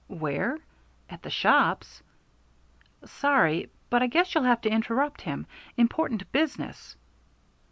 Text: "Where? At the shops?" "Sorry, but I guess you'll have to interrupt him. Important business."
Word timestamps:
"Where? 0.07 0.57
At 1.11 1.21
the 1.21 1.29
shops?" 1.29 2.01
"Sorry, 3.05 3.69
but 3.91 4.01
I 4.01 4.07
guess 4.07 4.33
you'll 4.33 4.45
have 4.45 4.61
to 4.61 4.69
interrupt 4.71 5.21
him. 5.21 5.45
Important 5.77 6.31
business." 6.31 6.95